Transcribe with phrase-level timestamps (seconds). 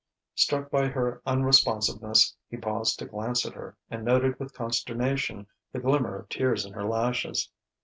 [0.33, 5.79] Struck by her unresponsiveness, he paused to glance at her, and noted with consternation the
[5.79, 7.51] glimmer of tears in her lashes.